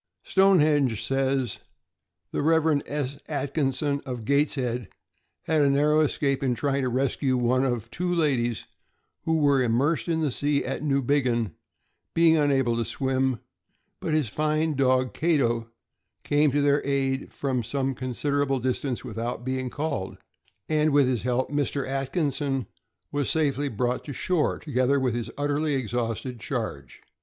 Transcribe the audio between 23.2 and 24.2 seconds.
safely brought to